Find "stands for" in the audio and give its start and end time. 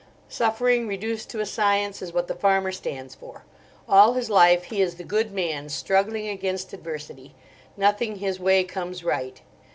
2.71-3.45